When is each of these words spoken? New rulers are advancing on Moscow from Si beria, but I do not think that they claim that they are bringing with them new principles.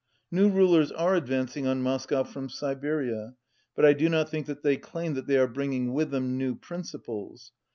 New 0.31 0.49
rulers 0.49 0.91
are 0.91 1.13
advancing 1.13 1.67
on 1.67 1.83
Moscow 1.83 2.23
from 2.23 2.49
Si 2.49 2.65
beria, 2.73 3.35
but 3.75 3.85
I 3.85 3.93
do 3.93 4.09
not 4.09 4.29
think 4.29 4.47
that 4.47 4.63
they 4.63 4.75
claim 4.75 5.13
that 5.13 5.27
they 5.27 5.37
are 5.37 5.45
bringing 5.47 5.93
with 5.93 6.09
them 6.09 6.39
new 6.39 6.55
principles. 6.55 7.51